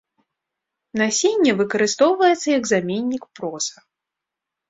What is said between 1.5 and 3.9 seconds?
выкарыстоўваецца як заменнік проса.